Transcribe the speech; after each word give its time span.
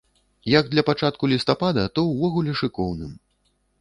Як 0.51 0.65
для 0.69 0.83
пачатку 0.87 1.29
лістапада, 1.33 1.83
то 1.99 2.07
ўвогуле 2.11 2.57
шыкоўным. 2.63 3.13